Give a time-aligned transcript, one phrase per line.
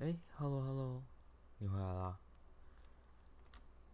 [0.00, 1.04] 哎，Hello Hello，
[1.58, 2.18] 你回来啦？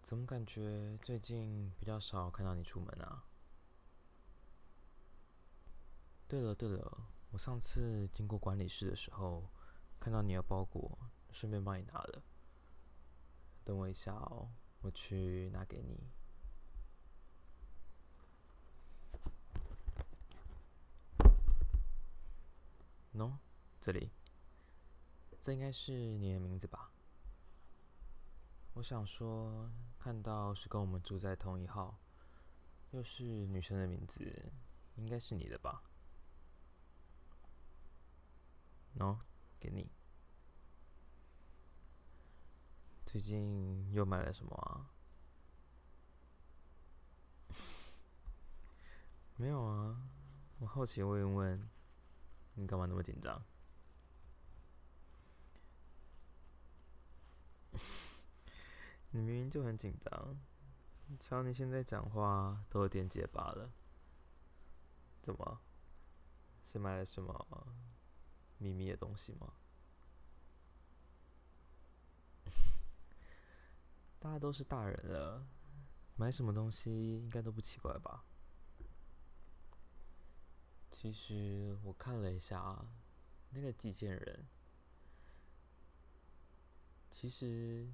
[0.04, 3.25] 怎么感觉最近比较少看到你出门啊？
[6.29, 9.50] 对了对了，我上次经过管理室的时候，
[9.98, 10.96] 看到你的包裹，
[11.32, 12.23] 顺便帮你拿了。
[13.64, 14.48] 等我一下哦，
[14.82, 16.09] 我去拿给你。
[23.12, 23.32] 喏，
[23.80, 24.12] 这里。
[25.46, 26.91] 这应该是你的名字吧？
[28.75, 32.01] 我想说，看到是跟我们住在同一号，
[32.91, 34.51] 又是女生的名字，
[34.97, 35.85] 应该是你的吧？
[38.99, 39.21] 喏，
[39.61, 39.89] 给你。
[43.05, 44.91] 最近又买了什么啊？
[49.39, 50.11] 没有啊，
[50.59, 51.71] 我好奇问一问，
[52.55, 53.41] 你干嘛那么紧张？
[59.10, 60.38] 你明明就很紧张，
[61.21, 63.71] 瞧你现在讲话都有点结巴了，
[65.22, 65.60] 怎么？
[66.64, 67.77] 是买了什么
[68.58, 69.52] 秘密的东西吗？
[74.19, 75.47] 大家都是大人了，
[76.16, 78.24] 买什么东西应该都不奇怪吧？
[80.91, 82.84] 其实我看了一下，
[83.50, 84.47] 那个寄件人，
[87.19, 87.91] 其实。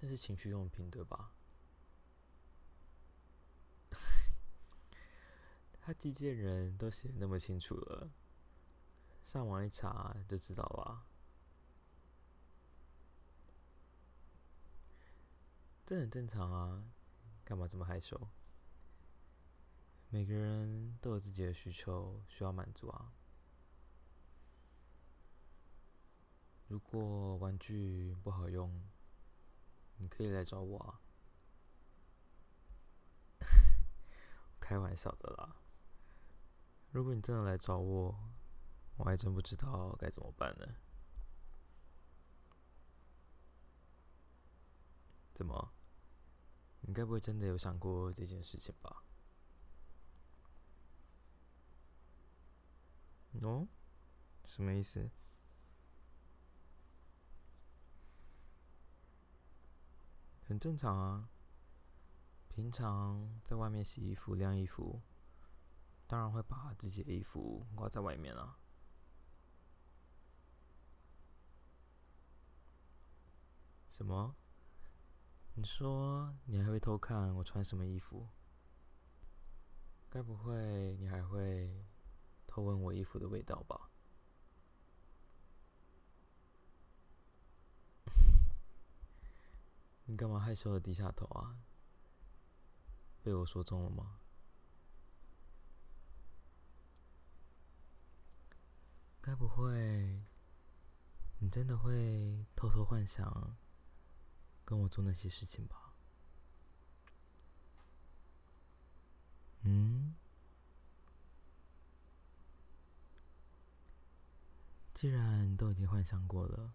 [0.00, 1.32] 那是情趣用品，对吧？
[5.80, 8.08] 他寄件人都写那么清楚了，
[9.24, 11.04] 上网一查就知道了。
[15.84, 16.84] 这很正常啊，
[17.42, 18.28] 干嘛这么害羞？
[20.10, 23.12] 每个人都有自己的需求需要满足啊。
[26.68, 28.70] 如果玩具不好用，
[29.96, 31.00] 你可以来找我啊，
[34.60, 35.56] 开玩笑的啦。
[36.90, 38.14] 如果你真的来找我，
[38.98, 40.66] 我还真不知道该怎么办呢。
[45.34, 45.72] 怎么？
[46.82, 49.04] 你该不会真的有想过这件事情吧？
[53.42, 53.66] 哦？
[54.44, 55.10] 什么意思？
[60.48, 61.28] 很正常啊，
[62.48, 65.02] 平常在外面洗衣服、晾衣服，
[66.06, 68.58] 当然会把自己的衣服挂在外面啊。
[73.90, 74.34] 什么？
[75.52, 78.26] 你说你还会偷看我穿什么衣服？
[80.08, 81.84] 该不会你还会
[82.46, 83.90] 偷闻我衣服的味道吧？
[90.10, 91.60] 你干嘛害羞的低下头啊？
[93.22, 94.20] 被我说中了吗？
[99.20, 100.22] 该不会
[101.40, 103.58] 你真的会偷偷幻想
[104.64, 105.94] 跟我做那些事情吧？
[109.60, 110.14] 嗯？
[114.94, 116.72] 既然都已经幻想过了，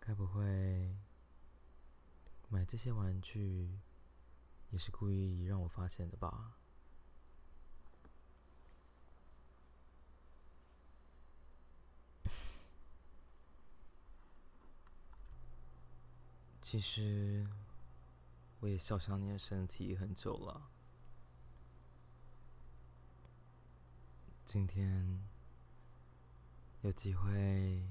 [0.00, 0.96] 该不会……
[2.48, 3.80] 买这些玩具
[4.70, 6.54] 也是故意让我发现的吧？
[16.62, 17.46] 其实
[18.60, 20.70] 我也笑想你的身体很久了，
[24.44, 25.20] 今天
[26.82, 27.84] 有机会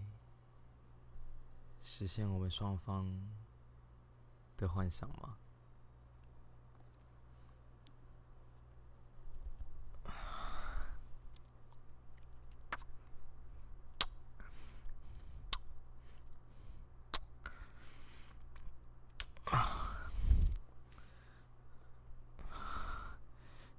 [1.84, 3.35] 实现我们双方。
[4.58, 5.38] 的幻想吗？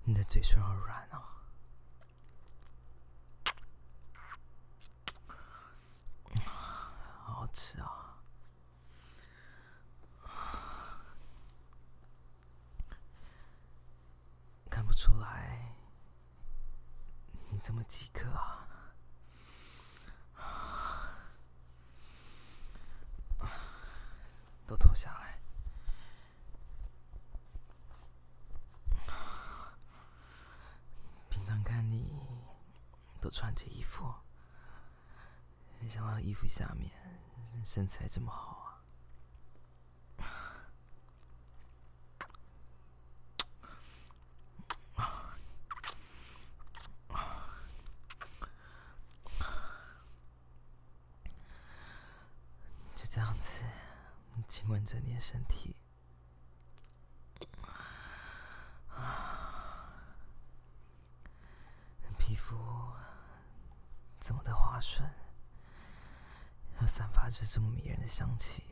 [0.05, 1.43] 你的嘴唇好软啊，
[7.25, 8.03] 好好吃啊！
[17.59, 18.69] 这么饥渴啊！
[24.67, 25.39] 都脱下来。
[31.31, 32.05] 平常看你
[33.21, 34.13] 都穿着衣服，
[35.79, 36.91] 没想到衣服下面
[37.65, 38.81] 身材这么好
[44.97, 45.39] 啊！
[52.97, 53.63] 就这样子
[54.49, 55.75] 亲吻着你的身体。
[62.17, 62.57] 皮肤
[64.21, 65.09] 这么的滑顺，
[66.81, 68.63] 又散发着这么迷人的香气，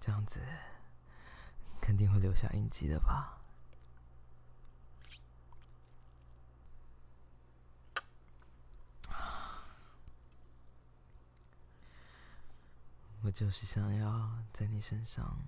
[0.00, 0.40] 这样子
[1.80, 2.18] 肯定会
[2.82, 3.38] 记的吧？
[13.22, 15.46] 我就是想要在你身上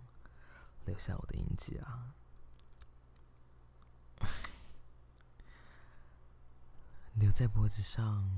[0.85, 2.15] 留下我的印记啊！
[7.15, 8.31] 留在脖子上，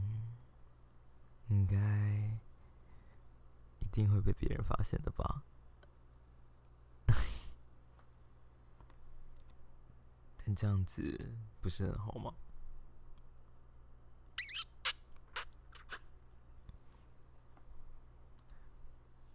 [1.49, 1.77] 应该
[3.81, 5.43] 一定会被别人发现的吧？
[10.47, 12.33] 但这样子不是很好吗？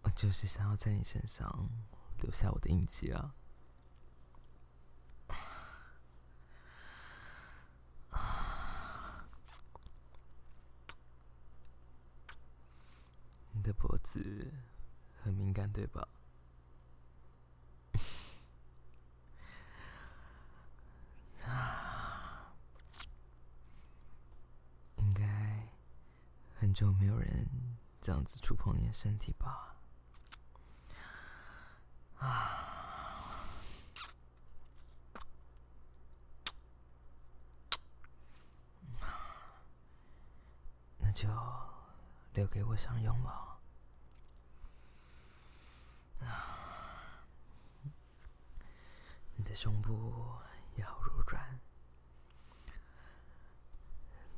[0.03, 1.69] 我就是想要在你身上
[2.21, 3.35] 留下我的印记啊！
[13.51, 14.49] 你的脖子
[15.21, 16.07] 很敏感，对吧？
[24.97, 25.67] 应该
[26.73, 27.47] 就没有人
[27.99, 29.75] 这样子触碰你的身体吧？
[32.17, 33.45] 啊，
[40.97, 41.27] 那就
[42.33, 43.59] 留给我享用了。
[46.21, 47.25] 啊，
[49.35, 50.39] 你的胸部
[50.75, 51.59] 也好柔软，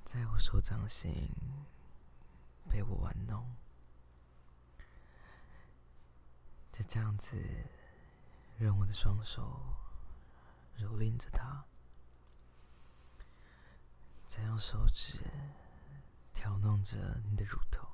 [0.05, 1.29] 在我手掌心
[2.69, 3.55] 被我玩弄。
[6.71, 7.37] 就这样子，
[8.57, 9.61] 让我的双手
[10.77, 11.65] 蹂躏着它，
[14.25, 15.19] 再用手指
[16.33, 17.87] 挑弄着你的乳头，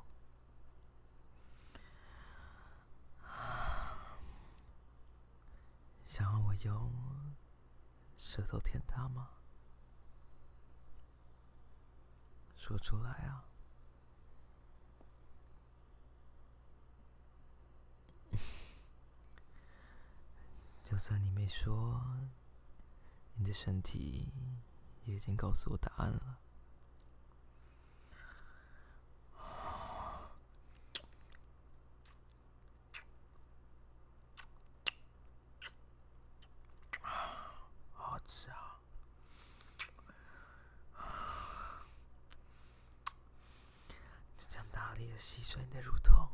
[6.05, 7.35] 想要我用
[8.17, 9.29] 舌头舔它吗？
[12.55, 13.48] 说出来啊！
[20.89, 22.01] 就算你没说，
[23.35, 24.33] 你的身体
[25.05, 26.39] 也已经告诉我答案了。
[37.93, 38.81] 好吃啊！
[44.35, 46.27] 就这样大力的吸吮你的乳头。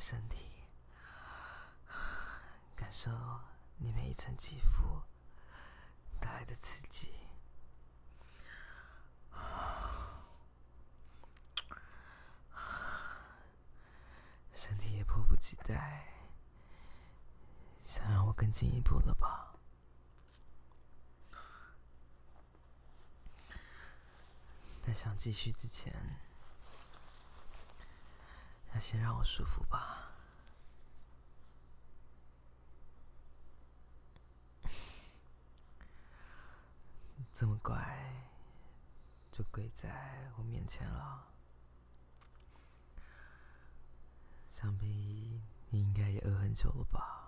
[0.00, 0.62] 身体，
[2.76, 3.10] 感受
[3.78, 5.02] 你每一层肌肤
[6.20, 7.12] 带来的刺激，
[14.54, 14.78] 身
[15.48, 16.04] 期待，
[17.82, 19.54] 想让我更进一步了吧？
[24.82, 26.18] 在想继续之前。
[28.74, 30.10] 要先让我舒服吧，
[37.32, 38.22] 这么乖，
[39.32, 41.26] 就跪在我面前了。
[44.60, 47.27] 想必你应该也饿很久了吧？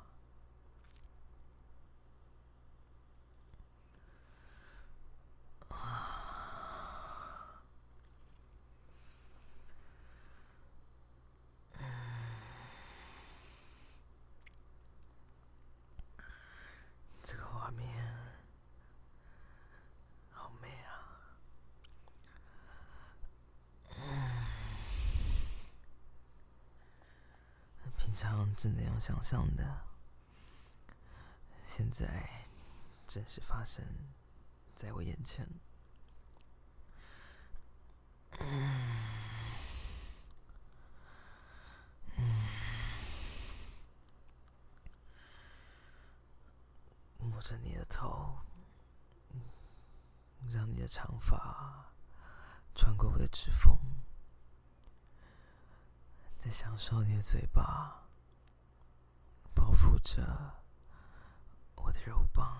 [28.10, 29.82] 平常只能用想象的，
[31.64, 32.42] 现在
[33.06, 33.84] 正式发生
[34.74, 35.48] 在我眼前。
[38.40, 39.06] 嗯
[47.18, 48.40] 摸着你的头，
[50.50, 51.92] 让你的长发
[52.74, 53.78] 穿过我的指缝，
[56.42, 58.02] 在享受你的嘴巴
[59.54, 60.54] 包覆着
[61.74, 62.56] 我的肉棒。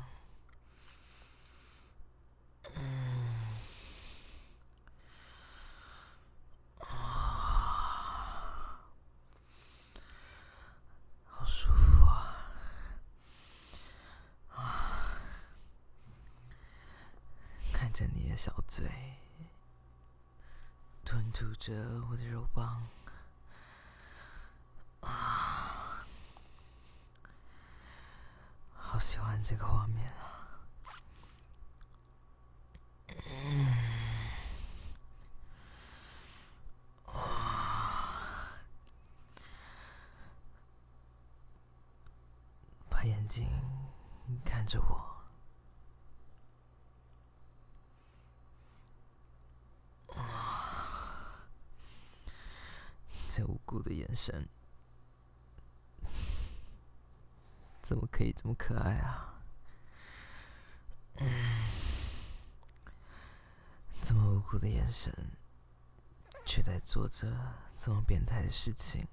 [17.73, 18.89] 看着你的小嘴，
[21.05, 21.73] 吞吐着
[22.11, 22.87] 我的肉棒，
[25.11, 26.05] 啊，
[28.75, 30.11] 好喜欢这个画面
[37.07, 37.15] 啊！
[42.89, 43.47] 把眼睛
[44.45, 45.11] 看着我。
[53.29, 54.49] 这无辜的眼神，
[57.91, 59.43] 怎么可以这么可爱啊？
[61.17, 61.29] 嗯
[64.01, 65.13] 这么无辜的眼神，
[66.47, 67.37] 却在做着
[67.77, 69.09] 这么变态的事情，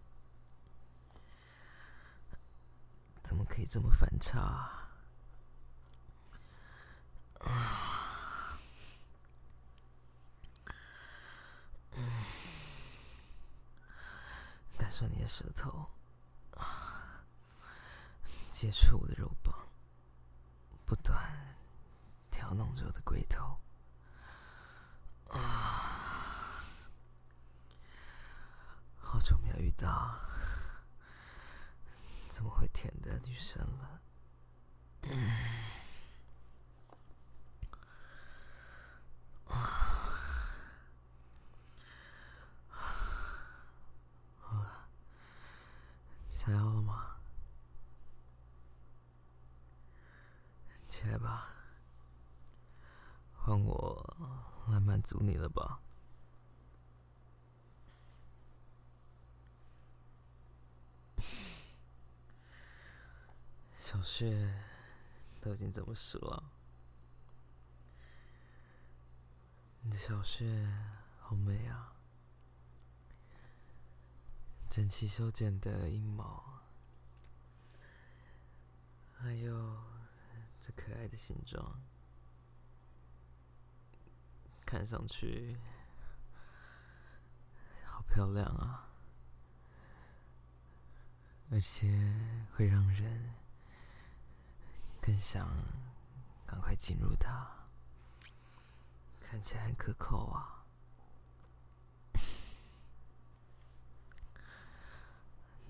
[3.24, 4.92] 怎么可以这么反差？
[7.40, 7.50] 啊！
[14.78, 15.88] 感受你的舌头
[18.60, 19.54] 接触我的肉棒，
[20.84, 21.16] 不断
[22.32, 23.56] 挑弄着我的龟头。
[25.30, 26.66] 啊，
[28.98, 30.18] 好久没有遇到
[32.32, 34.02] 这么会舔的女生了。
[46.28, 47.04] 想要了吗？
[51.08, 51.48] 来吧，
[53.34, 54.18] 换我
[54.68, 55.80] 来满足你了吧。
[63.80, 64.64] 小穴
[65.40, 66.44] 都已经这么湿了，
[69.82, 70.68] 你的小穴
[71.22, 71.94] 好美啊！
[74.70, 76.62] 整齐修剪的阴毛，
[79.18, 79.78] 还有
[80.68, 81.80] 这可爱的形状，
[84.66, 85.58] 看上去
[87.86, 88.90] 好漂亮啊！
[91.50, 91.88] 而且
[92.54, 93.34] 会让人
[95.02, 95.48] 更想
[96.46, 97.50] 赶快进入它，
[99.22, 100.66] 看起来很可口啊！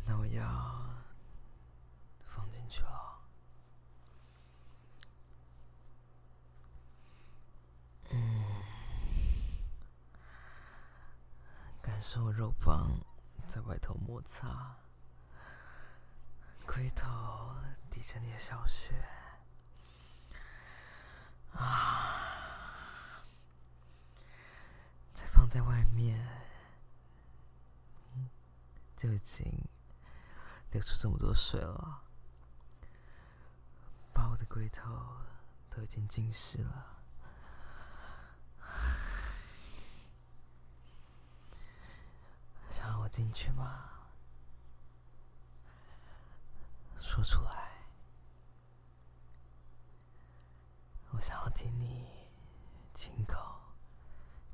[0.08, 1.04] 那我要
[2.26, 3.22] 放进去了，
[8.10, 8.44] 嗯，
[11.98, 12.92] 感受肉棒
[13.48, 14.76] 在外头摩擦，
[16.64, 17.56] 龟头
[17.90, 18.94] 抵着你的小穴，
[21.54, 23.26] 啊，
[25.12, 26.24] 再放在外面，
[28.96, 29.52] 就已经。
[30.70, 32.04] 流出这么多水了，
[34.14, 34.84] 把我的龟头
[35.72, 36.97] 都已经浸湿了，
[43.08, 43.84] 进去吗？
[47.00, 47.72] 说出来，
[51.12, 52.06] 我想要听你
[52.94, 53.38] 亲口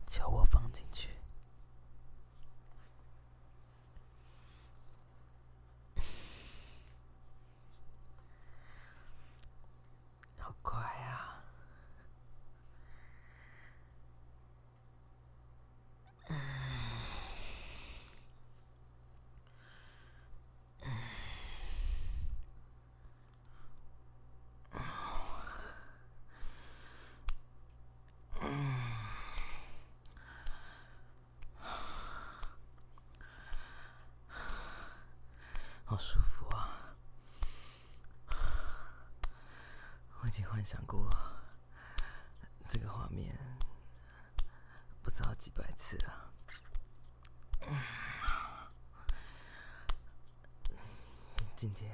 [0.05, 1.09] 求我放进去。
[40.23, 41.09] 我已经幻想过
[42.69, 43.37] 这个画面，
[45.01, 46.31] 不知道几百次了。
[51.57, 51.91] 今天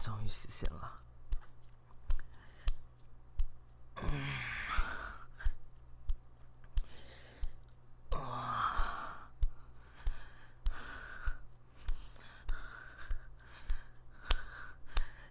[0.00, 1.00] 终于实现了。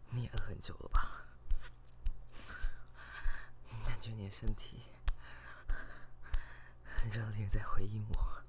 [0.10, 1.10] 你也饿很久了吧？
[3.88, 4.84] 感觉你的身体
[6.84, 8.44] 很热烈，在回应我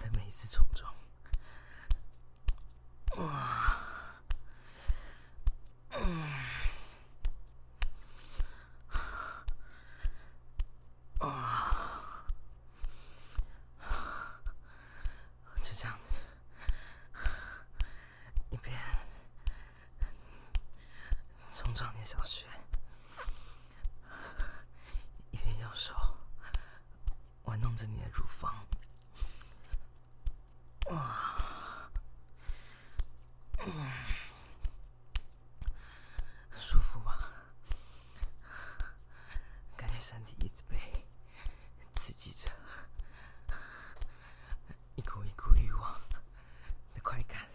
[0.00, 0.94] 的每一次冲撞。
[15.62, 16.20] 就这样子，
[18.50, 18.76] 一边
[21.52, 22.44] 冲撞你的小雪，
[25.30, 25.94] 一边用手
[27.44, 28.66] 玩弄着你的乳房。
[36.52, 37.14] 舒服吗？
[39.76, 40.76] 感觉身体一直被
[41.92, 42.50] 刺激着，
[44.96, 46.00] 一股一股欲望
[46.92, 47.46] 的快感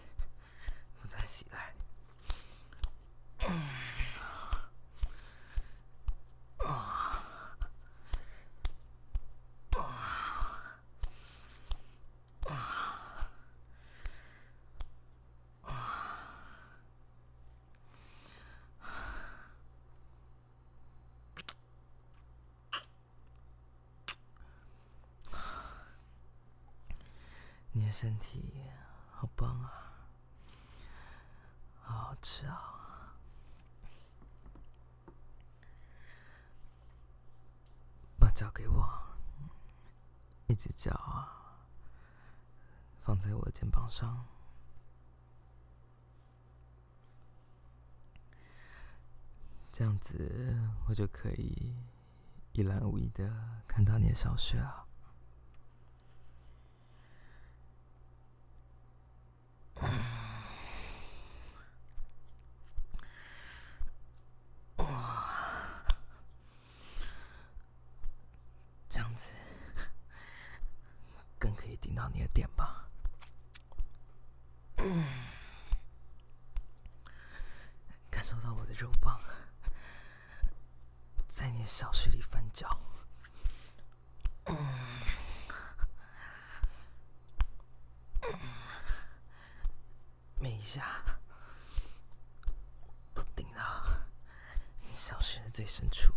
[1.01, 1.75] 不断袭来。
[27.86, 28.63] 你身体
[29.12, 29.94] 好棒啊，
[31.84, 33.13] 好好吃啊！
[38.20, 38.92] 把脚给我，
[40.48, 41.62] 一只脚啊，
[43.03, 44.25] 放在我的肩膀上，
[49.72, 51.75] 这样子我就可以
[52.53, 54.81] 一览无遗的看到你的小穴啊。
[68.88, 69.33] 这样子
[71.38, 72.88] 更可以顶到你的点吧？
[78.09, 79.20] 感受到我的肉棒
[81.46, 82.68] 在你的小穴里翻搅，
[90.40, 90.84] 每一下
[93.14, 93.62] 都顶到
[94.81, 96.16] 你小穴的最深处。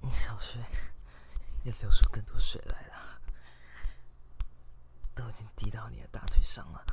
[0.00, 0.60] 你小穴
[1.64, 3.20] 也流出更多水来了，
[5.24, 6.84] 都已经滴到你的大腿上了。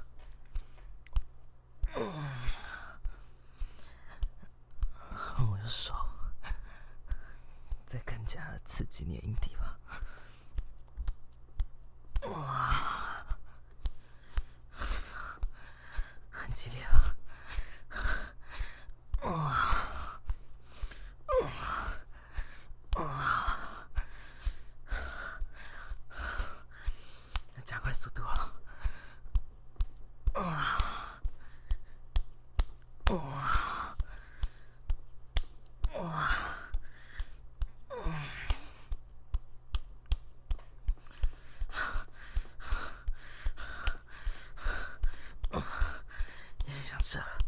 [5.51, 5.93] 我的手
[7.85, 9.77] 再更加刺激你的阴蒂吧。
[12.29, 13.25] 哇，
[16.29, 17.01] 很激烈啊！
[27.65, 28.51] 加快速度了。
[47.17, 47.40] 有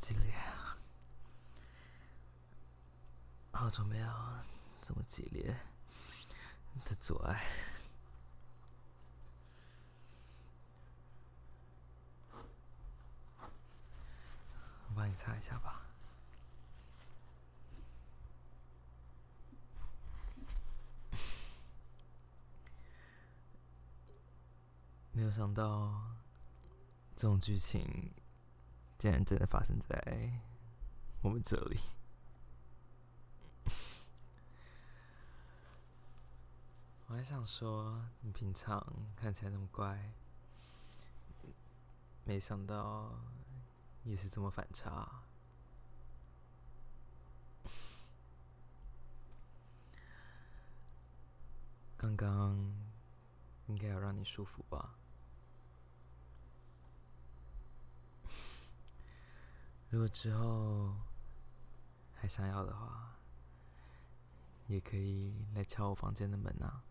[0.00, 0.78] 激烈啊！
[3.52, 4.08] 好久没有
[4.80, 5.54] 这么激烈
[6.86, 7.46] 的阻碍。
[14.88, 15.82] 我帮你擦一下吧。
[25.12, 26.02] 没有想到
[27.14, 28.10] 这种剧情
[29.00, 30.42] 竟然真的发生在
[31.22, 31.80] 我们这里。
[37.08, 38.86] 我还想说，你平常
[39.16, 40.12] 看起来那么乖，
[42.24, 43.18] 没想到
[44.04, 45.22] 也是这么反差。
[51.96, 52.54] 刚刚
[53.66, 54.98] 应该要让你舒服吧？
[59.90, 60.94] 如果之后
[62.14, 63.18] 还想要的话，
[64.68, 66.84] 也可以来敲我房间的门啊。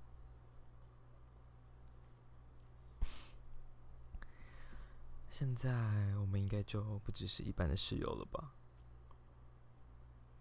[5.31, 5.71] 现在
[6.17, 8.53] 我们应该就不只是一般的室友了吧？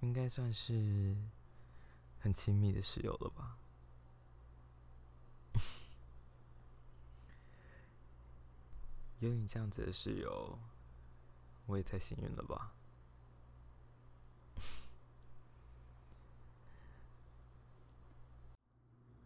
[0.01, 1.17] 应该算是
[2.19, 3.57] 很亲密的室友了吧？
[9.21, 10.59] 有你这样子的室友。
[11.69, 12.73] 我也太幸运了吧！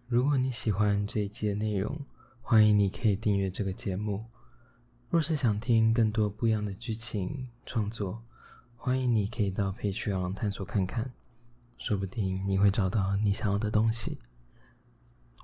[0.09, 1.99] 如果你喜欢这一期的内容，
[2.41, 4.27] 欢迎你可以订阅这个节目。
[5.09, 8.23] 若是想听更多不一样的剧情创作，
[8.77, 11.15] 欢迎你可以到 Patreon 探索看看，
[11.79, 14.19] 说不定你会找到你想要的东西。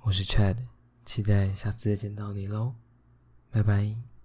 [0.03, 0.57] 我是 Chad，
[1.05, 2.75] 期待下次再见到你喽，
[3.49, 4.18] 拜拜。